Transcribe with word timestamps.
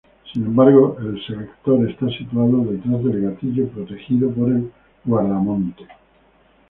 Sin 0.33 0.43
embargo, 0.45 0.97
el 0.99 1.23
selector 1.27 1.87
está 1.87 2.09
situado 2.09 2.63
detrás 2.63 3.03
del 3.03 3.21
gatillo, 3.21 3.67
protegido 3.69 4.31
por 4.31 4.49
el 4.51 4.71
guardamonte. 5.05 5.85